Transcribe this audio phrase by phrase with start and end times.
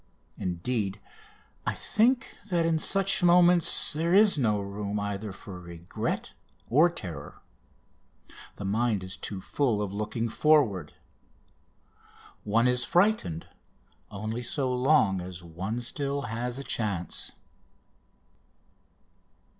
[0.39, 0.99] Indeed,
[1.63, 6.33] I think that in such moments there is no room either for regret
[6.71, 7.43] or terror.
[8.55, 10.95] The mind is too full of looking forward.
[12.43, 13.45] One is frightened
[14.09, 17.33] only so long as one still has a chance.